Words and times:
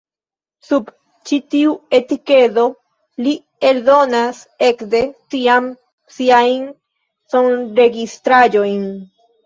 Sub 0.67 0.87
ĉi 1.31 1.37
tiu 1.55 1.73
etikedo 1.97 2.63
li 3.27 3.35
eldonas 3.71 4.41
ekde 4.71 5.05
tiam 5.37 5.71
siajn 6.19 6.69
sonregistraĵojn. 7.37 8.95